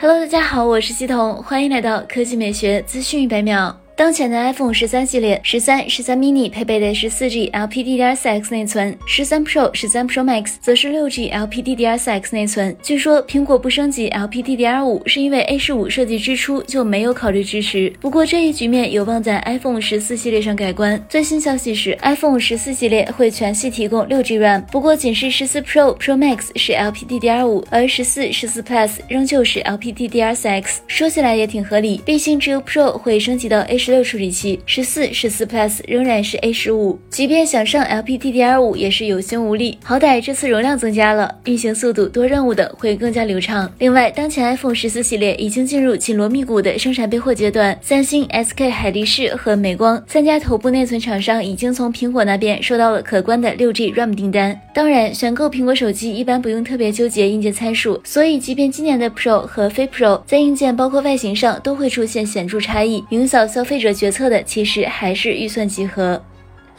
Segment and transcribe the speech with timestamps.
[0.00, 3.76] Hello，大家好，我是系统，欢迎来到科技美学资讯一百秒。
[3.98, 12.76] 当前的 iPhone 十三系列，十三、十三 mini 配备的是四 G LPDDR4X 内存，十三 Pro、十三 Pro Max 则是六 G LPDDR4X 内存。
[12.80, 17.92] 据说苹果不升级 LPDDR5 是因为 A 十五设计之初就没有考虑支持。
[18.00, 21.04] 不过这一局面有望在 iPhone 十四系列上改观。
[21.08, 30.76] 最新消息是，iPhone 十四系列会全系提供六 G RAM，不过仅是十四 Pro、Pro Max 是 LPDDR5，而十四、十四 Plus 仍旧是 LPDDR4X。
[30.86, 33.98] 说起来也挺合理，毕竟只有 Pro 会升级到 A 十。
[33.98, 39.76] 六处理器，十四、十四 Plus 仍然是 A 十五，即便想上 LPDDR 五也是有心无力。
[39.82, 43.68] 好歹这次容量增加了，运行速度多任务的会更加流畅。
[43.80, 54.60] 另外，当前 iPhone 十四系列已经进入紧锣密鼓的生产备货阶段，三星、SK 海力士和美光三家头部内存厂商已经从苹果那边收到了可观的六 G RAM 订单。
[54.72, 63.77] 当然，选购苹果手机一般不用特别纠结硬件参数，所以即便今年的 Pro 和非 Pro 在硬件包括外形上都会出现显著差异，影响消费。
[63.78, 66.22] 者决策的其实还是预算集合。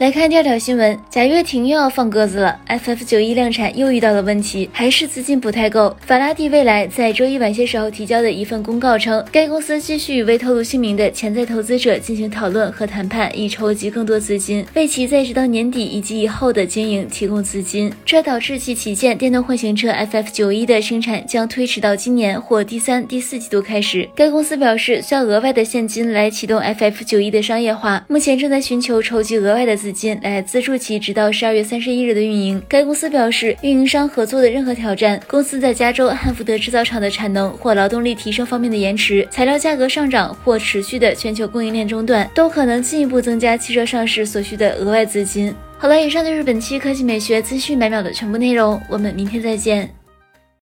[0.00, 2.58] 来看第二条新闻，贾跃亭又要放鸽子了。
[2.66, 5.94] FF 九一量产又遇到了问题，还是资金不太够。
[6.00, 17.92] 法拉第未来在周一晚些时候提交的一份公告称，该公司继续与未透露姓名的潜在投资者进行讨论和谈判，以筹集更多资金，为其在直到年底以及以后的经营提供资金。
[18.06, 24.08] 这导致其旗舰电动混行车 FF 九一的生产将推迟到今年或第三、第四季度开始。
[24.16, 29.89] 该公司表示，需要额外的现金来启动 FF 九一的商业化，目前正在寻求筹集额外的资。
[29.90, 32.62] 资金来资助其直到十二月三十一日的运营。
[32.68, 45.52] 该公司表示，运营商合作的任何挑战，公司在加州汉福德制造厂的产能或劳动力提升方面的延迟、材料价格上涨或持续的全球供应链中断，都可能进一步增加汽车上市所需的额外资金。
[45.76, 49.99] 好了，以上就是本期科技美学资讯百秒的全部内容，我们明天再见。